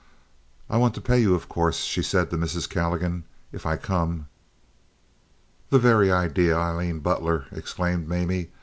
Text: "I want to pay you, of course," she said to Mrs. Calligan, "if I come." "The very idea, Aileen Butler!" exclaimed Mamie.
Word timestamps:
"I 0.67 0.77
want 0.79 0.95
to 0.95 0.99
pay 0.99 1.19
you, 1.19 1.35
of 1.35 1.47
course," 1.47 1.81
she 1.83 2.01
said 2.01 2.31
to 2.31 2.35
Mrs. 2.35 2.67
Calligan, 2.67 3.23
"if 3.51 3.67
I 3.67 3.77
come." 3.77 4.25
"The 5.69 5.77
very 5.77 6.11
idea, 6.11 6.57
Aileen 6.57 7.01
Butler!" 7.01 7.45
exclaimed 7.51 8.07
Mamie. 8.09 8.49